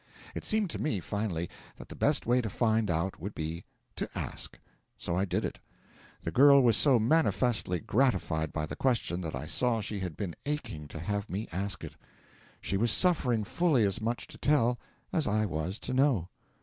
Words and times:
It 0.33 0.43
seemed 0.43 0.71
to 0.71 0.81
me, 0.81 0.99
finally, 0.99 1.47
that 1.75 1.89
the 1.89 1.95
best 1.95 2.25
way 2.25 2.41
to 2.41 2.49
find 2.49 2.89
out 2.89 3.19
would 3.19 3.35
be 3.35 3.65
to 3.97 4.09
ask. 4.17 4.57
So 4.97 5.15
I 5.15 5.25
did 5.25 5.45
it. 5.45 5.59
The 6.23 6.31
girl 6.31 6.63
was 6.63 6.75
so 6.75 6.97
manifestly 6.97 7.79
gratified 7.81 8.51
by 8.51 8.65
the 8.65 8.75
question 8.75 9.21
that 9.21 9.35
I 9.35 9.45
saw 9.45 9.79
she 9.79 9.99
had 9.99 10.17
been 10.17 10.33
aching 10.47 10.87
to 10.87 10.99
have 10.99 11.29
me 11.29 11.47
ask 11.51 11.83
it. 11.83 11.93
She 12.61 12.77
was 12.77 12.89
suffering 12.89 13.43
fully 13.43 13.83
as 13.83 14.01
much 14.01 14.25
to 14.29 14.39
tell 14.39 14.79
as 15.13 15.27
I 15.27 15.45
was 15.45 15.77
to 15.81 15.93
know. 15.93 16.29